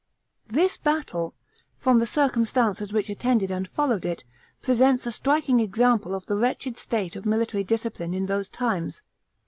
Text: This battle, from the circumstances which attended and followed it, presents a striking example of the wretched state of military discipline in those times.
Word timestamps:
This 0.47 0.77
battle, 0.77 1.35
from 1.77 1.99
the 1.99 2.07
circumstances 2.07 2.91
which 2.91 3.07
attended 3.07 3.51
and 3.51 3.67
followed 3.67 4.03
it, 4.03 4.23
presents 4.63 5.05
a 5.05 5.11
striking 5.11 5.59
example 5.59 6.15
of 6.15 6.25
the 6.25 6.37
wretched 6.37 6.75
state 6.79 7.15
of 7.15 7.23
military 7.23 7.63
discipline 7.63 8.15
in 8.15 8.25
those 8.25 8.49
times. 8.49 9.03